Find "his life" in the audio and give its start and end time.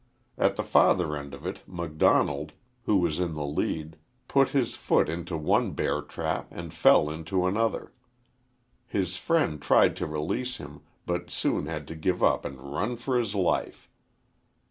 13.19-13.91